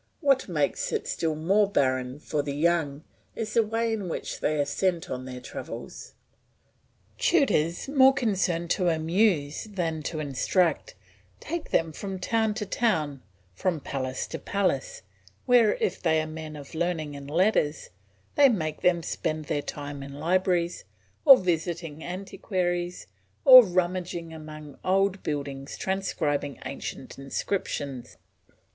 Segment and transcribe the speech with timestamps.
[0.19, 3.03] What makes it still more barren for the young
[3.35, 6.13] is the way in which they are sent on their travels.
[7.19, 10.95] Tutors, more concerned to amuse than to instruct,
[11.39, 13.21] take them from town to town,
[13.53, 15.03] from palace to palace,
[15.45, 17.91] where if they are men of learning and letters,
[18.33, 20.83] they make them spend their time in libraries,
[21.25, 23.05] or visiting antiquaries,
[23.45, 28.17] or rummaging among old buildings transcribing ancient inscriptions.